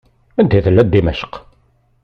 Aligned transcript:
Anda 0.39 0.59
tella 0.65 0.83
Dimecq? 0.85 1.33